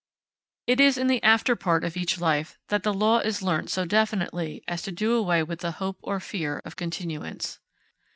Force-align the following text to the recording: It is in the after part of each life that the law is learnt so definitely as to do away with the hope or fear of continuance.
It 0.65 0.79
is 0.79 0.97
in 0.97 1.05
the 1.05 1.21
after 1.21 1.55
part 1.55 1.83
of 1.83 1.95
each 1.95 2.19
life 2.19 2.57
that 2.69 2.81
the 2.81 2.91
law 2.91 3.19
is 3.19 3.43
learnt 3.43 3.69
so 3.69 3.85
definitely 3.85 4.63
as 4.67 4.81
to 4.81 4.91
do 4.91 5.13
away 5.13 5.43
with 5.43 5.59
the 5.59 5.73
hope 5.73 5.99
or 6.01 6.19
fear 6.19 6.59
of 6.65 6.75
continuance. 6.75 7.59